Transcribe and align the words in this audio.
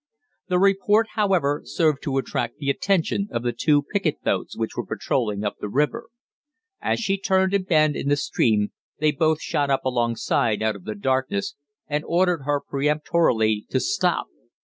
"The 0.47 0.57
report, 0.57 1.09
however, 1.11 1.61
served 1.63 2.01
to 2.05 2.17
attract 2.17 2.57
the 2.57 2.71
attention 2.71 3.27
of 3.31 3.43
the 3.43 3.53
two 3.53 3.83
picket 3.83 4.23
boats 4.23 4.57
which 4.57 4.75
were 4.75 4.83
patrolling 4.83 5.43
up 5.43 5.57
the 5.59 5.69
river. 5.69 6.09
As 6.81 6.99
she 6.99 7.19
turned 7.19 7.53
a 7.53 7.59
bend 7.59 7.95
in 7.95 8.09
the 8.09 8.15
stream 8.17 8.71
they 8.97 9.11
both 9.11 9.43
shot 9.43 9.69
up 9.69 9.85
alongside 9.85 10.63
out 10.63 10.75
of 10.75 10.85
the 10.85 10.95
darkness, 10.95 11.53
and 11.87 12.03
ordered 12.07 12.45
her 12.45 12.61
peremptorily 12.61 13.67
to 13.69 13.79
stop. 13.79 14.25